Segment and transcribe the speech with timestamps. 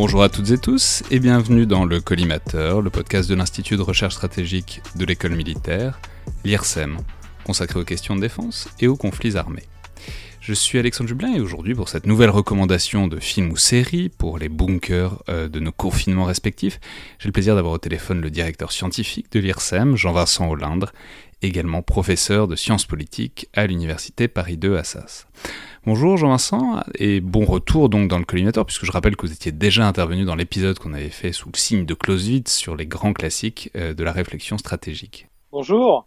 [0.00, 3.82] Bonjour à toutes et tous et bienvenue dans le Collimateur, le podcast de l'Institut de
[3.82, 5.98] recherche stratégique de l'école militaire,
[6.44, 6.98] l'IRSEM,
[7.42, 9.64] consacré aux questions de défense et aux conflits armés.
[10.40, 14.38] Je suis Alexandre Jublin et aujourd'hui pour cette nouvelle recommandation de film ou série pour
[14.38, 16.78] les bunkers euh, de nos confinements respectifs,
[17.18, 20.92] j'ai le plaisir d'avoir au téléphone le directeur scientifique de l'IRSEM, Jean-Vincent Hollindre,
[21.42, 25.26] également professeur de sciences politiques à l'université Paris 2 Assas.
[25.90, 29.52] Bonjour Jean-Vincent et bon retour donc dans le collimateur puisque je rappelle que vous étiez
[29.52, 33.14] déjà intervenu dans l'épisode qu'on avait fait sous le signe de Clausewitz sur les grands
[33.14, 35.28] classiques euh, de la réflexion stratégique.
[35.50, 36.06] Bonjour.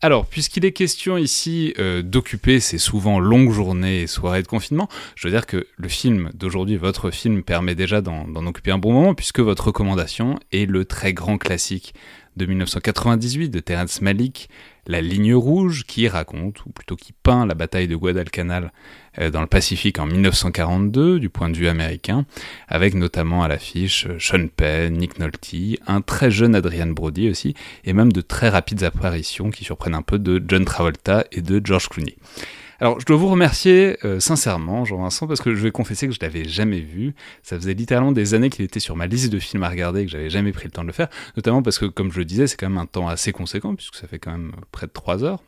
[0.00, 4.88] Alors, puisqu'il est question ici euh, d'occuper ces souvent longues journées et soirées de confinement,
[5.16, 8.94] je veux dire que le film d'aujourd'hui, votre film, permet déjà d'en occuper un bon
[8.94, 11.94] moment, puisque votre recommandation est le très grand classique
[12.38, 14.48] de 1998 de Terence Malick,
[14.86, 18.72] La ligne rouge, qui raconte, ou plutôt qui peint la bataille de Guadalcanal
[19.18, 22.24] euh, dans le Pacifique en 1942 du point de vue américain,
[22.68, 25.54] avec notamment à l'affiche euh, Sean Penn, Nick Nolte,
[25.86, 27.54] un très jeune Adrian Brody aussi,
[27.84, 31.60] et même de très rapides apparitions qui surprennent un peu de John Travolta et de
[31.62, 32.16] George Clooney.
[32.80, 36.20] Alors, je dois vous remercier euh, sincèrement, Jean-Vincent, parce que je vais confesser que je
[36.22, 37.14] l'avais jamais vu.
[37.42, 40.04] Ça faisait littéralement des années qu'il était sur ma liste de films à regarder et
[40.04, 41.08] que j'avais jamais pris le temps de le faire.
[41.36, 43.96] Notamment parce que, comme je le disais, c'est quand même un temps assez conséquent, puisque
[43.96, 45.42] ça fait quand même près de 3 heures.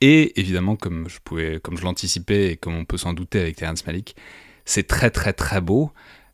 [0.00, 3.56] Et évidemment, comme je pouvais, comme je l'anticipais et comme on peut s'en douter avec
[3.56, 4.16] Terrence Malick,
[4.64, 5.92] c'est très très très beau.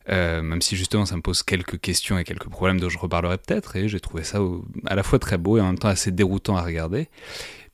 [0.08, 3.38] Euh, même si justement ça me pose quelques questions et quelques problèmes dont je reparlerai
[3.38, 4.41] peut-être, et j'ai trouvé ça
[4.86, 7.08] à la fois très beau et en même temps assez déroutant à regarder.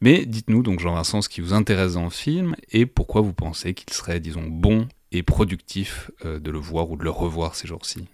[0.00, 3.74] Mais dites-nous donc Jean-Vincent ce qui vous intéresse dans le film et pourquoi vous pensez
[3.74, 7.66] qu'il serait, disons, bon et productif euh, de le voir ou de le revoir ces
[7.66, 8.06] jours-ci?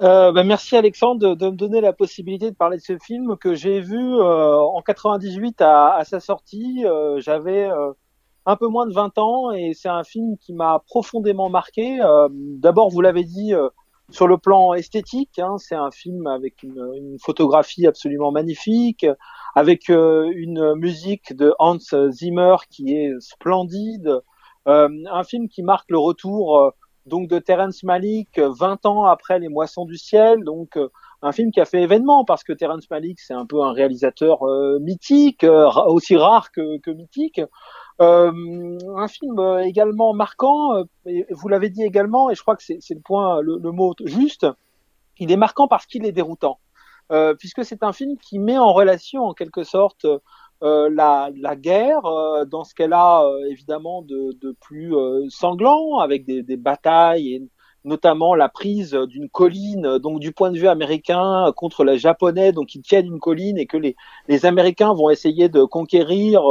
[0.00, 3.54] Euh, bah, merci Alexandre de, me donner la possibilité de parler de ce film que
[3.54, 6.84] j'ai vu euh, en 98 à, à sa sortie.
[7.18, 7.68] J'avais
[8.46, 12.00] un peu moins de 20 ans et c'est un film qui m'a profondément marqué.
[12.30, 13.52] D'abord, vous l'avez dit,
[14.10, 19.06] sur le plan esthétique, hein, c'est un film avec une, photographie absolument magnifique,
[19.54, 21.78] avec euh, une musique de Hans
[22.10, 24.20] Zimmer qui est splendide,
[24.68, 26.70] euh, un film qui marque le retour euh,
[27.06, 30.78] donc de Terence Malick 20 ans après Les Moissons du ciel, donc
[31.22, 34.38] un film qui a fait événement parce que Terence Malick c'est un peu un réalisateur
[34.80, 35.44] mythique,
[35.86, 37.40] aussi rare que mythique.
[38.02, 40.84] Un film également marquant,
[41.30, 44.46] vous l'avez dit également, et je crois que c'est le point, le, mot juste.
[45.18, 46.58] Il est marquant parce qu'il est déroutant.
[47.10, 50.06] Euh, puisque c'est un film qui met en relation en quelque sorte
[50.62, 54.94] euh, la, guerre euh, dans ce qu'elle a évidemment de, plus
[55.28, 57.42] sanglant, avec des, batailles et
[57.84, 62.74] notamment la prise d'une colline, donc du point de vue américain contre les Japonais, donc
[62.76, 66.42] ils tiennent une colline et que les Américains vont essayer de conquérir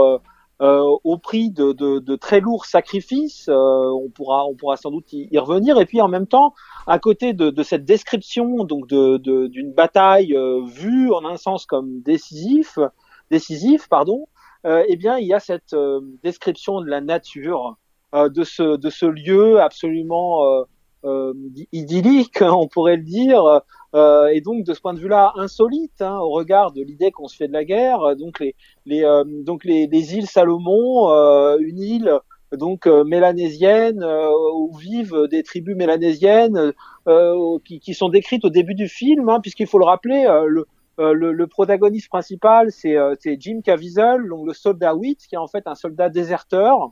[0.62, 3.48] euh, au prix de, de, de, très lourds sacrifices.
[3.50, 5.80] Euh, on pourra, on pourra sans doute y, revenir.
[5.80, 6.54] Et puis en même temps,
[6.86, 12.02] à côté de, de cette description donc d'une bataille euh, vue en un sens comme
[12.02, 12.78] décisif,
[13.32, 14.28] décisif, pardon,
[14.66, 15.76] eh bien il y a cette
[16.22, 17.78] description de la nature,
[18.14, 20.64] de ce de ce lieu absolument euh,
[21.72, 23.62] idyllique, on pourrait le dire,
[23.94, 27.28] euh, et donc de ce point de vue-là insolite hein, au regard de l'idée qu'on
[27.28, 28.16] se fait de la guerre.
[28.16, 28.56] Donc les,
[28.86, 32.20] les euh, donc les, les, îles Salomon, euh, une île
[32.54, 36.74] donc mélanésienne où vivent des tribus mélanésiennes
[37.64, 40.66] qui, qui, sont décrites au début du film, hein, puisqu'il faut le rappeler, le,
[40.98, 42.98] le, le, protagoniste principal, c'est
[43.40, 46.92] Jim Caviezel, donc le soldat Witt, qui est en fait un soldat déserteur,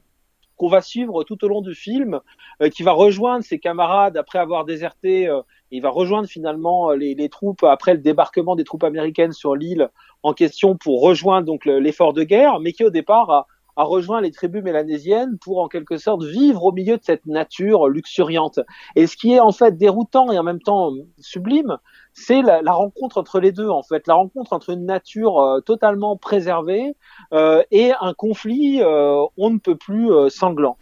[0.60, 2.20] qu'on va suivre tout au long du film,
[2.62, 5.28] euh, qui va rejoindre ses camarades après avoir déserté.
[5.28, 5.42] Euh,
[5.72, 9.90] il va rejoindre finalement euh, les, troupes après le débarquement des troupes américaines sur l'île
[10.22, 13.48] en question pour rejoindre donc l'effort de guerre, mais qui au départ a,
[13.78, 17.88] a rejoint les tribus mélanésiennes pour en quelque sorte vivre au milieu de cette nature
[17.88, 18.60] luxuriante.
[18.98, 21.78] Et ce qui est en fait déroutant et en même temps sublime,
[22.19, 26.18] c'est la, rencontre entre les deux en fait, la rencontre entre une nature euh, totalement
[26.18, 26.95] préservée
[27.33, 30.77] euh, et un conflit euh, on ne peut plus sanglant.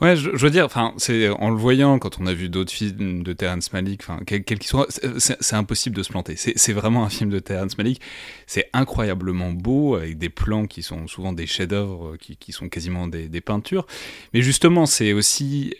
[0.00, 3.72] Ouais, je, veux dire, en le voyant quand on a vu d'autres films de Terrence
[3.72, 4.86] Malick, enfin, quel qu'il soit,
[5.18, 6.36] c'est impossible de se planter.
[6.36, 8.00] C'est vraiment un film de Terrence Malick.
[8.46, 13.28] C'est incroyablement beau avec des plans qui sont souvent des chefs-d'œuvre, qui, sont quasiment des,
[13.28, 13.86] des, peintures.
[14.34, 15.74] Mais justement, c'est aussi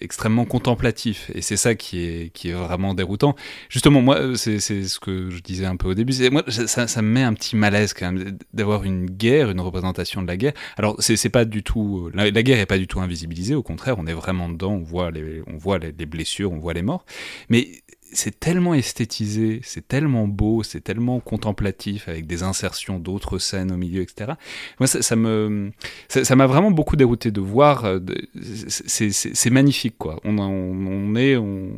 [0.00, 3.36] extrêmement contemplatif et c'est ça qui est qui est vraiment déroutant.
[3.68, 6.12] Justement, moi, c'est c'est ce que je disais un peu au début.
[6.30, 10.26] Moi, ça, me met un petit malaise quand même d'avoir une guerre, une représentation de
[10.26, 10.52] la guerre.
[10.76, 12.10] Alors, c'est pas du tout.
[12.14, 15.10] La, guerre est pas du tout invisibilisée, au contraire, on est vraiment dedans, on voit
[15.10, 17.04] les, on voit les, blessures, on voit les morts.
[17.48, 17.68] Mais
[18.12, 23.76] c'est tellement esthétisé, c'est tellement beau, c'est tellement contemplatif avec des insertions d'autres scènes au
[23.76, 24.32] milieu, etc.
[24.80, 25.72] Moi, ça, me,
[26.08, 27.84] ça m'a vraiment beaucoup dérouté de voir.
[27.84, 28.00] Euh,
[28.40, 30.20] c'est magnifique, quoi.
[30.24, 31.76] On, on, est, on,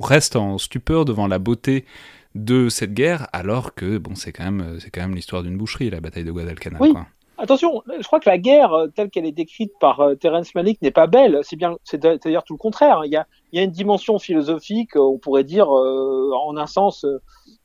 [0.00, 1.84] reste en stupeur devant la beauté
[2.34, 5.90] de cette guerre, alors que bon, c'est quand même, c'est quand même l'histoire d'une boucherie,
[5.90, 6.80] la bataille de Guadalcanal.
[6.80, 6.92] Oui.
[7.36, 10.80] Attention, je crois que la guerre euh, telle qu'elle est décrite par euh, Terence Malick
[10.82, 11.40] n'est pas belle.
[11.42, 13.02] C'est bien, c'est d'ailleurs tout le contraire.
[13.04, 16.66] Il y a, il y a une dimension philosophique, euh, on pourrait dire, en un
[16.66, 17.04] sens,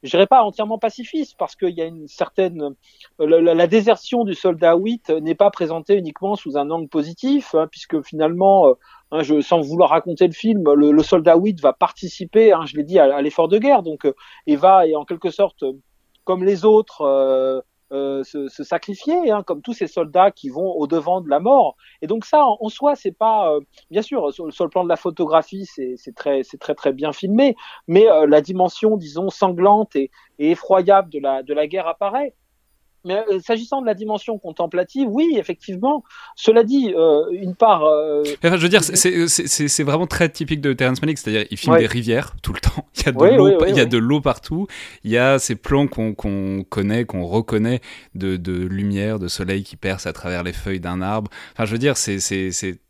[0.03, 2.75] je dirais pas entièrement pacifiste, parce qu'il y a une certaine,
[3.19, 8.01] la, désertion du soldat 8 n'est pas présentée uniquement sous un angle positif, hein, puisque
[8.01, 8.75] finalement,
[9.11, 12.83] Hein, je, sans vouloir raconter le film, le, soldat 8 va participer, hein, je l'ai
[12.83, 14.13] dit, à, l'effort de guerre, donc euh,
[14.45, 15.63] et va et en quelque sorte,
[16.25, 17.59] comme les autres, euh,
[17.91, 21.39] euh, se, se, sacrifier, hein, comme tous ces soldats qui vont au devant de la
[21.39, 21.75] mort.
[22.01, 24.95] Et donc ça, en, soi, c'est pas, euh, bien sûr, sur, le plan de la
[24.95, 27.55] photographie, c'est très, c'est très très bien filmé,
[27.87, 32.35] mais la dimension, disons, sanglante et, et effroyable de la de la guerre apparaît.
[33.05, 36.03] Mais euh, s'agissant de la dimension contemplative, oui, effectivement.
[36.35, 37.83] Cela dit, euh, une part.
[37.83, 41.77] Euh, enfin, je veux dire, c'est vraiment très typique de Terrence Malick, c'est-à-dire il filme
[41.77, 42.85] des rivières tout le temps.
[42.97, 44.67] Il y a de l'eau, il y a de l'eau partout.
[45.03, 46.13] Il y a ces plans qu'on
[46.63, 47.79] connaît, qu'on reconnaît
[48.15, 51.31] de, de, lumière, de soleil qui perce à travers les feuilles d'un arbre.
[51.53, 52.19] Enfin, je veux dire, c'est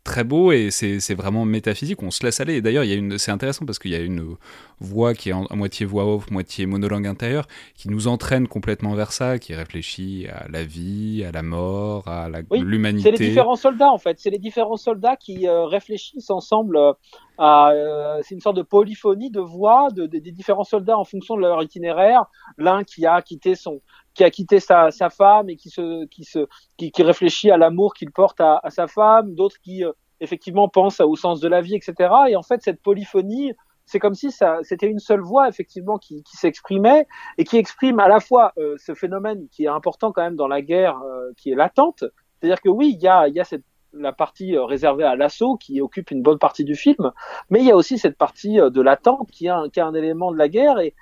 [0.04, 2.02] très beau et c'est vraiment métaphysique.
[2.02, 2.54] On se laisse aller.
[2.54, 4.36] Et d'ailleurs, il y a une, c'est intéressant parce qu'il y a une
[4.80, 9.12] voix qui est à moitié voix off, moitié monologue intérieur, qui nous entraîne complètement vers
[9.12, 13.10] ça, qui réfléchit à la vie, à la mort, à l'humanité.
[13.10, 14.18] c'est les différents soldats en fait.
[14.18, 16.92] C'est les différents soldats qui euh, réfléchissent ensemble euh,
[17.40, 21.40] Euh, c'est une sorte de polyphonie de voix de, des différents soldats en fonction de
[21.40, 22.26] leur itinéraire.
[22.58, 23.80] L'un qui a quitté son
[24.14, 26.46] qui a quitté sa, sa femme et qui se qui se
[26.76, 29.84] qui, qui réfléchit à l'amour qu'il porte à, à, sa femme, d'autres qui
[30.20, 31.94] effectivement pensent au sens de la vie, etc.
[32.28, 33.52] Et en fait, cette polyphonie
[33.90, 37.08] c'est comme si ça, c'était une seule voix effectivement qui, qui s'exprimait
[37.38, 40.46] et qui exprime à la fois euh, ce phénomène qui est important quand même dans
[40.46, 42.04] la guerre, euh, qui est latente.
[42.38, 45.16] C'est-à-dire que oui, il y a, il y a cette la partie euh, réservée à
[45.16, 47.12] l'assaut qui occupe une bonne partie du film,
[47.50, 50.32] mais il y a aussi cette partie de l'attente qui est un, est un élément
[50.32, 50.94] de la guerre et,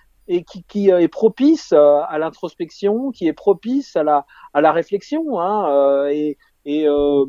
[0.45, 5.41] qui, qui est propice à l'introspection, qui est propice à la, à la réflexion.
[5.41, 6.37] Hein, et,
[6.71, 7.25] et, euh,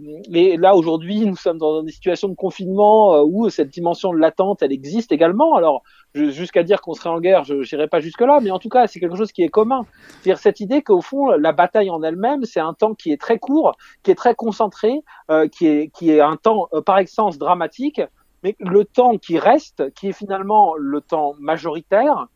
[0.58, 4.62] là aujourd'hui, nous sommes dans une situation de confinement euh, où cette dimension de l'attente,
[4.62, 5.56] elle existe également.
[5.56, 5.82] Alors
[6.14, 8.88] jusqu'à dire qu'on serait en guerre, je n'irai pas jusque là, mais en tout cas,
[8.88, 9.86] c'est quelque chose qui est commun.
[10.10, 13.40] C'est-à-dire cette idée qu'au fond, la bataille en elle-même, c'est un temps qui est très
[13.40, 17.38] court, qui est très concentré, euh, qui est qui est un temps euh, par excellence
[17.38, 18.02] dramatique,
[18.44, 22.28] mais le temps qui reste, qui est finalement le temps majoritaire,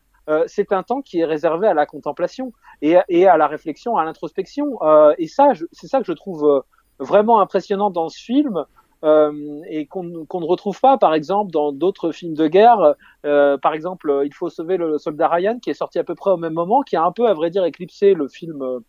[0.46, 4.78] c'est un temps qui est réservé à la contemplation et, à la réflexion, à l'introspection.
[5.18, 6.64] Et ça, c'est ça que je trouve
[6.98, 8.64] vraiment impressionnant dans ce film.
[9.04, 12.94] Euh, et qu'on ne retrouve pas, par exemple, dans d'autres films de guerre.
[13.26, 16.30] Euh, par exemple, Il faut sauver le soldat Ryan, qui est sorti à peu près
[16.30, 18.80] au même moment, qui a un peu, à vrai dire, éclipsé le film euh,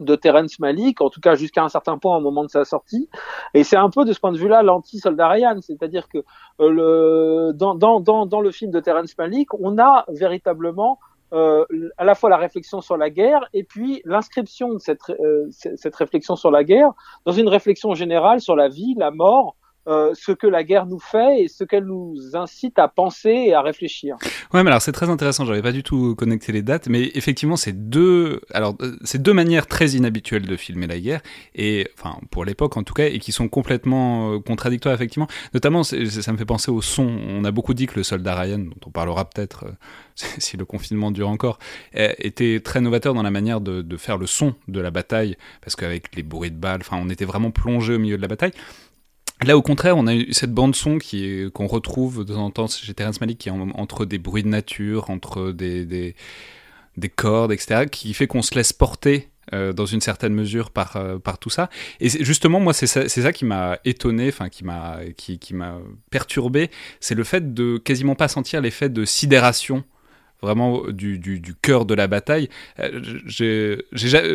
[0.00, 3.08] de Terence Malick, en tout cas jusqu'à un certain point au moment de sa sortie.
[3.54, 6.18] Et c'est un peu de ce point de vue-là l'anti-soldat Ryan, c'est-à-dire que
[6.60, 10.98] euh, le, dans, dans, dans, dans le film de Terence Malick, on a véritablement
[11.32, 11.64] euh,
[11.98, 15.94] à la fois la réflexion sur la guerre et puis l'inscription de cette, euh, cette
[15.94, 16.92] réflexion sur la guerre
[17.26, 19.56] dans une réflexion générale sur la vie, la mort,
[19.88, 23.54] euh, ce que la guerre nous fait et ce qu'elle nous incite à penser et
[23.54, 24.16] à réfléchir.
[24.52, 25.46] Ouais, mais alors c'est très intéressant.
[25.46, 29.66] J'avais pas du tout connecté les dates, mais effectivement, c'est deux, alors c'est deux manières
[29.66, 31.20] très inhabituelles de filmer la guerre
[31.54, 35.28] et, enfin, pour l'époque en tout cas, et qui sont complètement euh, contradictoires effectivement.
[35.54, 37.06] Notamment, ça me fait penser au son.
[37.06, 39.72] On a beaucoup dit que le soldat Ryan, dont on parlera peut-être euh,
[40.14, 41.58] si le confinement dure encore,
[41.94, 45.76] était très novateur dans la manière de, de faire le son de la bataille, parce
[45.76, 48.52] qu'avec les bruits de balles, enfin, on était vraiment plongé au milieu de la bataille.
[49.44, 52.50] Là, au contraire, on a eu cette bande son qui qu'on retrouve de temps en
[52.50, 56.16] temps chez Terrence Malick, qui est entre des bruits de nature, entre des, des,
[56.96, 61.38] des cordes, etc., qui fait qu'on se laisse porter dans une certaine mesure par, par
[61.38, 61.70] tout ça.
[62.00, 65.54] Et justement, moi, c'est ça, ça, qui m'a étonné, enfin, qui m'a qui, qui
[66.10, 69.84] perturbé, c'est le fait de quasiment pas sentir l'effet de sidération
[70.40, 72.48] vraiment du, cœur de la bataille.
[72.78, 73.78] Euh, j'ai,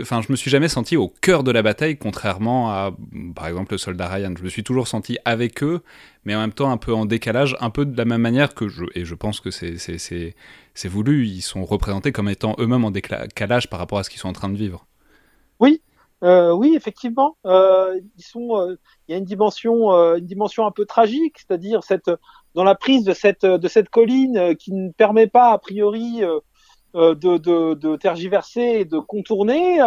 [0.01, 2.95] enfin, je me suis jamais senti au cœur de la bataille, contrairement à,
[3.35, 4.33] par exemple, le soldat Ryan.
[4.37, 5.81] Je me suis toujours senti avec eux,
[6.25, 8.67] mais en même temps un peu en décalage, un peu de la même manière que
[8.67, 12.91] je, et je pense que c'est, c'est, voulu, ils sont représentés comme étant eux-mêmes en
[12.91, 14.85] décalage par rapport à ce qu'ils sont en train de vivre.
[15.59, 15.81] Oui,
[16.23, 18.77] euh, oui, effectivement, euh, ils sont.
[19.07, 22.09] Il y a une dimension, une dimension un peu tragique, c'est-à-dire cette
[22.55, 26.21] dans la prise de cette de cette colline euh, qui ne permet pas a priori
[26.93, 29.79] de, de, de, tergiverser et de contourner.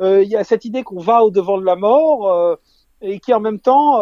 [0.00, 2.58] il y a cette idée qu'on va au devant de la mort
[3.02, 4.00] et qui en même temps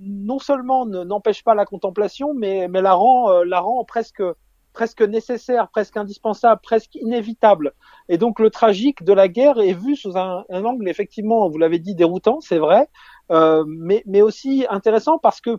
[0.00, 4.22] non seulement n'empêche pas la contemplation, mais mais la rend la rend presque
[4.76, 7.72] presque nécessaire, presque indispensable, presque inévitable.
[8.08, 11.58] Et donc le tragique de la guerre est vu sous un, un angle effectivement, vous
[11.58, 12.88] l'avez dit, déroutant, c'est vrai,
[13.32, 15.58] euh, mais, mais aussi intéressant parce que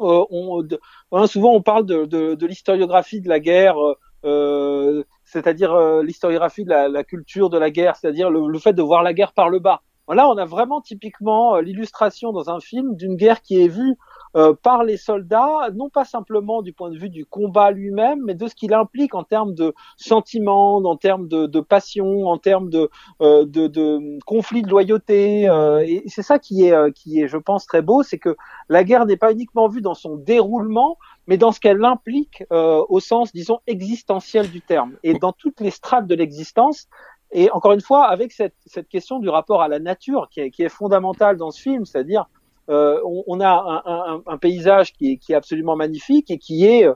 [0.00, 0.66] euh, on,
[1.12, 3.76] hein, souvent on parle de, l'historiographie de la guerre,
[4.24, 8.82] euh, c'est-à-dire euh, l'historiographie de la, culture de la guerre, c'est-à-dire le, le, fait de
[8.82, 9.82] voir la guerre par le bas.
[10.08, 13.96] Là, on a vraiment typiquement l'illustration dans un film d'une guerre qui est vue
[14.36, 18.34] euh, par les soldats, non pas simplement du point de vue du combat lui-même, mais
[18.34, 22.70] de ce qu'il implique en termes de sentiments, en termes de, de passion, en termes
[22.70, 25.48] de, euh, de, de conflits de loyauté.
[25.48, 28.36] Euh, et c'est ça qui est, euh, qui est, je pense, très beau, c'est que
[28.68, 33.00] la guerre n'est pas uniquement vue dans son déroulement, mais dans ce qu'elle implique au
[33.00, 34.96] sens, disons, existentiel du terme.
[35.02, 36.88] Et dans toutes les strates de l'existence,
[37.30, 40.50] et encore une fois, avec cette, cette, question du rapport à la nature qui est,
[40.50, 42.37] qui est fondamentale dans ce film, c'est-à-dire euh,
[42.68, 46.66] on, on, a un, un, un paysage qui est, qui est, absolument magnifique et qui
[46.66, 46.86] est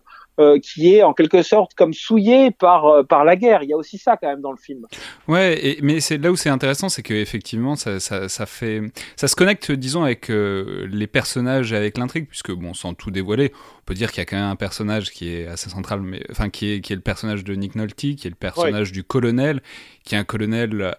[0.41, 3.63] euh, qui est en quelque sorte comme souillé par euh, par la guerre.
[3.65, 4.87] Il y a aussi ça quand même dans le film.
[5.29, 8.81] Ouais, et, mais c'est là où c'est intéressant, c'est que effectivement ça, ça, ça, fait
[9.15, 13.11] ça se connecte, disons, avec euh, les personnages et avec l'intrigue, puisque bon, sans tout
[13.11, 16.01] dévoiler, on peut dire qu'il y a quand même un personnage qui est assez central,
[16.01, 18.89] mais enfin qui est qui est le personnage de Nick Nolte, qui est le personnage
[18.89, 18.95] ouais.
[18.95, 19.61] du colonel,
[20.03, 20.97] qui est un colonel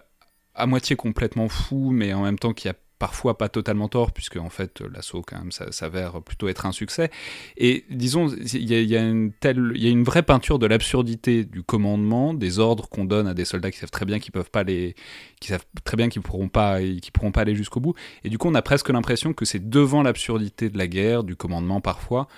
[0.54, 4.36] à moitié complètement fou, mais en même temps qui a parfois pas totalement tort, puisque
[4.36, 7.10] en fait l'assaut quand même s'avère plutôt être un succès.
[7.56, 12.34] Et disons, il y a, une y a une vraie peinture de l'absurdité du commandement,
[12.34, 14.94] des ordres qu'on donne à des soldats qui savent très bien qu'ils peuvent pas les,
[15.40, 16.78] qui savent très bien qu'ils pourront pas,
[17.12, 17.94] pourront pas aller jusqu'au bout.
[18.22, 21.36] Et du coup, on a presque l'impression que c'est devant l'absurdité de la guerre, du
[21.36, 22.28] commandement parfois,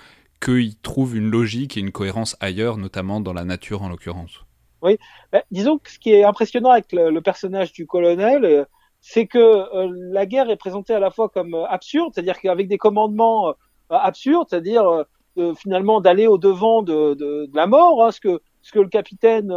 [0.41, 4.43] qu'ils trouvent une logique et une cohérence ailleurs, notamment dans la nature en l'occurrence.
[4.81, 4.97] Oui,
[5.31, 8.65] ben, disons que ce qui est impressionnant avec le, le personnage du colonel, euh,
[9.09, 12.67] c'est que euh, la guerre est présentée à la fois comme euh, absurde, c'est-à-dire qu'avec
[12.67, 13.53] des commandements euh,
[13.89, 15.05] absurdes, c'est-à-dire
[15.37, 18.79] euh, finalement d'aller au devant de, de, de, la mort, hein, ce que ce que
[18.79, 19.49] le capitaine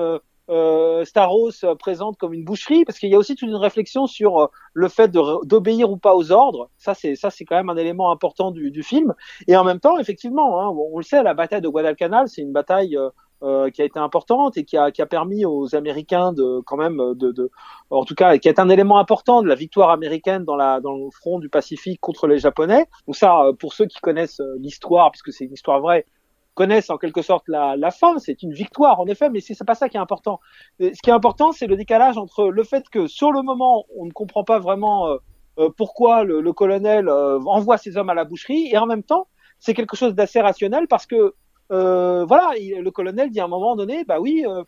[0.48, 4.50] euh, Staros présente comme une boucherie, parce qu'il y a aussi toute une réflexion sur
[4.72, 6.70] le fait d'obéir ou pas aux ordres.
[6.78, 9.14] Ça, c'est ça, c'est quand même un élément important du, du, film.
[9.48, 12.52] Et en même temps, effectivement, hein, on, le sait, la bataille de Guadalcanal, c'est une
[12.52, 16.60] bataille euh, qui a été importante et qui a, qui a permis aux Américains de
[16.66, 17.50] quand même de, de,
[17.88, 20.94] en tout cas qui est un élément important de la victoire américaine dans la dans
[20.94, 22.86] le front du Pacifique contre les Japonais.
[23.06, 26.04] Donc ça, euh, pour ceux qui connaissent euh, l'histoire, puisque c'est une histoire vraie,
[26.54, 28.18] connaissent en quelque sorte la, la fin.
[28.18, 30.40] C'est une victoire en effet, mais c'est pas ça qui est important.
[30.78, 34.04] Ce qui est important, c'est le décalage entre le fait que sur le moment, on
[34.04, 35.08] ne comprend pas vraiment
[35.58, 39.28] euh, pourquoi le, le colonel envoie ses hommes à la boucherie, et en même temps,
[39.58, 41.34] c'est quelque chose d'assez rationnel parce que euh,
[41.70, 44.62] voilà, il, le colonel dit à un moment donné, bah oui, euh,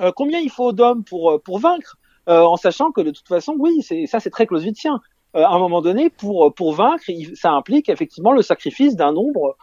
[0.00, 3.82] euh, combien il faut d'hommes pour pour vaincre, en sachant que de toute façon, oui,
[3.82, 5.00] c'est ça, c'est très clausewitzien.
[5.34, 9.56] à un moment donné, pour pour vaincre, il, ça implique effectivement le sacrifice d'un nombre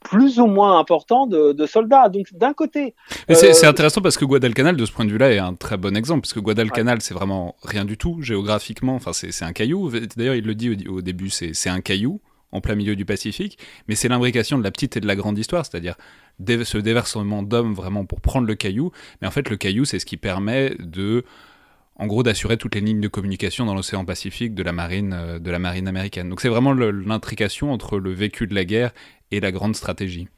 [0.00, 2.08] plus ou moins important de, de soldats.
[2.08, 2.94] Donc d'un côté,
[3.30, 3.34] euh...
[3.34, 6.22] c'est intéressant parce que Guadalcanal, de ce point de vue-là, est un très bon exemple
[6.22, 7.00] parce que Guadalcanal, ouais.
[7.00, 8.94] c'est vraiment rien du tout géographiquement.
[8.94, 9.90] Enfin, c'est un caillou.
[10.16, 12.20] D'ailleurs, il le dit au, au début, c'est un caillou
[12.56, 13.58] en plein milieu du Pacifique,
[13.88, 15.96] mais c'est l'imbrication de la petite et de la grande histoire, c'est-à-dire
[16.38, 20.06] ce déversement d'hommes vraiment pour prendre le caillou, mais en fait le caillou c'est ce
[20.06, 21.24] qui permet de
[21.98, 25.38] en gros d'assurer toutes les lignes de communication dans l'océan Pacifique de la marine euh,
[25.38, 26.28] de la marine américaine.
[26.28, 28.92] Donc c'est vraiment l'intrication entre le vécu de la guerre
[29.30, 30.28] et la grande stratégie.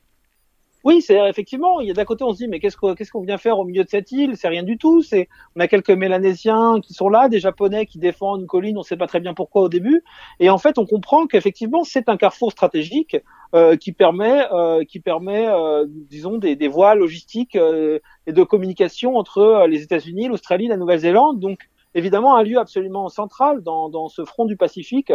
[0.84, 1.80] Oui, c'est effectivement.
[1.80, 3.82] Il y a d'un côté, on se dit, mais qu'est-ce qu'on vient faire au milieu
[3.82, 4.36] de cette île?
[4.36, 5.02] C'est rien du tout.
[5.02, 8.76] C'est on a quelques Mélanésiens qui sont là, des Japonais qui défendent une colline.
[8.76, 10.04] On ne sait pas très bien pourquoi au début.
[10.38, 13.16] Et en fait, on comprend qu'effectivement, c'est un carrefour stratégique
[13.54, 18.42] euh, qui permet, euh, qui permet, euh, disons, des, des, voies logistiques euh, et de
[18.44, 21.40] communication entre euh, les États-Unis, l'Australie, la Nouvelle-Zélande.
[21.40, 25.12] Donc, évidemment, un lieu absolument central dans, dans ce front du Pacifique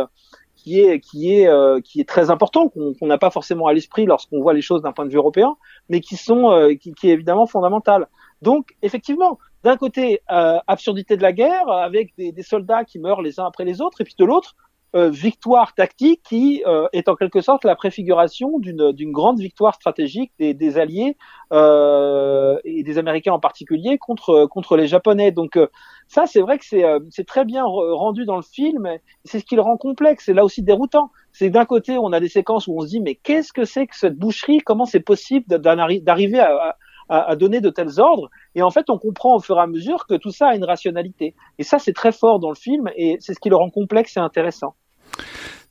[0.63, 4.05] qui est qui est euh, qui est très important qu'on n'a pas forcément à l'esprit
[4.05, 5.58] lorsqu'on voit les choses d'un point de vue européen,
[5.89, 8.08] mais qui sont euh, qui, est évidemment fondamental.
[8.41, 13.22] Donc effectivement, d'un côté, euh, absurdité de la guerre, avec des, des, soldats qui meurent
[13.22, 14.55] les uns après les autres, et puis de l'autre,
[14.96, 20.32] euh, victoire tactique qui euh, est en quelque sorte la préfiguration d'une grande victoire stratégique
[20.38, 21.18] des, des Alliés
[21.52, 25.32] euh, et des Américains en particulier contre, contre les Japonais.
[25.32, 25.58] Donc
[26.08, 28.88] ça, c'est vrai que c'est très bien rendu dans le film,
[29.26, 31.10] c'est ce qui le rend complexe, c'est là aussi déroutant.
[31.32, 33.88] C'est d'un côté, on a des séquences où on se dit, mais qu'est-ce que c'est
[33.88, 34.60] que cette boucherie?
[34.60, 36.78] Comment c'est possible d'arriver à,
[37.10, 38.30] à, à, donner de tels ordres?
[38.54, 40.66] Et en fait, on comprend au fur et à mesure que tout ça a une
[40.66, 41.34] rationalité.
[41.58, 44.18] Et ça, c'est très fort dans le film, et c'est ce qui le rend complexe
[44.18, 44.76] et intéressant.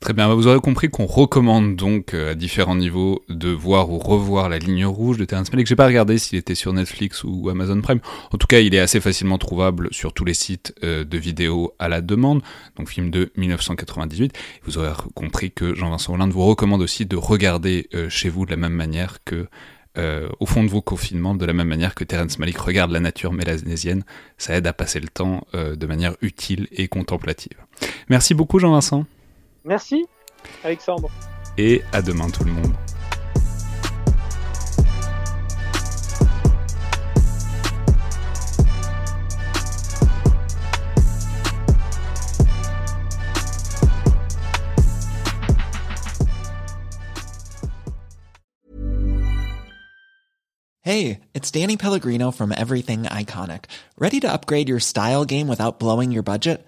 [0.03, 3.99] Très bien, vous aurez compris qu'on recommande donc euh, à différents niveaux de voir ou
[3.99, 5.65] revoir la ligne rouge de Terrence Malick.
[5.65, 8.01] J'ai pas regardé s'il était sur Netflix ou Amazon Prime.
[8.33, 11.73] En tout cas, il est assez facilement trouvable sur tous les sites euh, de vidéos
[11.79, 12.41] à la demande.
[12.75, 14.37] Donc film de 1998.
[14.65, 18.51] Vous aurez compris que Jean-Vincent Hollande vous recommande aussi de regarder euh, chez vous de
[18.51, 19.47] la même manière que
[20.39, 23.31] au fond de vos confinements, de la même manière que Terence Malick regarde la nature
[23.31, 24.03] mélanésienne.
[24.39, 27.59] Ça aide à passer le temps de manière utile et contemplative.
[28.09, 29.05] Merci beaucoup Jean-Vincent.
[29.65, 30.05] Merci,
[30.63, 31.09] Alexandre.
[31.57, 32.73] Et à demain tout le monde.
[50.85, 53.65] Hey, it's Danny Pellegrino from Everything Iconic.
[53.97, 56.67] Ready to upgrade your style game without blowing your budget?